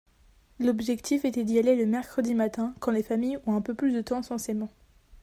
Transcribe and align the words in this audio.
l'objectif 0.59 1.25
était 1.25 1.43
d'y 1.43 1.59
aller 1.59 1.75
le 1.75 1.85
mercredi 1.85 2.33
matin 2.33 2.73
quand 2.79 2.89
les 2.91 3.03
familles 3.03 3.37
ont 3.45 3.55
un 3.55 3.61
peu 3.61 3.75
plus 3.75 3.91
de 3.91 4.01
temps 4.01 4.23
censément. 4.23 4.71